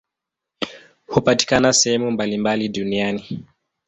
Hupatikana 1.05 1.73
sehemu 1.73 2.11
mbalimbali 2.11 2.69
duniani. 2.69 3.45